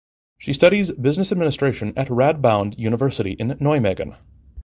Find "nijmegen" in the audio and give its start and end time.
3.49-4.15